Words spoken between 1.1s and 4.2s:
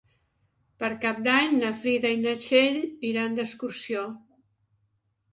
d'Any na Frida i na Txell iran d'excursió.